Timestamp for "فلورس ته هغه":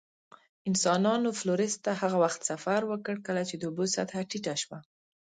1.39-2.17